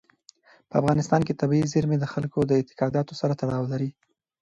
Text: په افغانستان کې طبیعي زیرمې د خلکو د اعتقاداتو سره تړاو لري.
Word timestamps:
په 0.69 0.75
افغانستان 0.81 1.21
کې 1.27 1.39
طبیعي 1.41 1.65
زیرمې 1.73 1.97
د 1.99 2.05
خلکو 2.13 2.39
د 2.45 2.51
اعتقاداتو 2.59 3.13
سره 3.21 3.33
تړاو 3.41 3.63
لري. 3.73 3.89